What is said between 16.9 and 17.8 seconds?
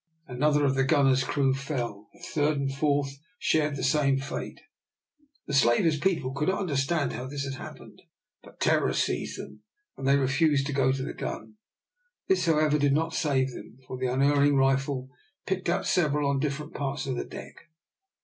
of the deck.